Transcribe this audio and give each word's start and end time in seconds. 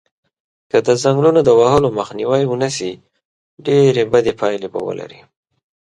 که 0.71 0.77
د 0.87 0.89
ځنګلونو 1.03 1.39
د 1.45 1.49
وهلو 1.59 1.89
مخنیوی 1.99 2.43
و 2.47 2.53
نشی 2.63 2.91
ډیری 3.65 4.03
بدی 4.11 4.33
پایلی 4.39 4.67
به 4.73 4.79
ولری 4.87 5.19